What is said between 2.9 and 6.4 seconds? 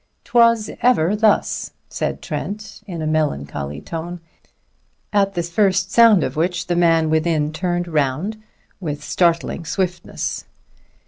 a melancholy tone, at the first sound of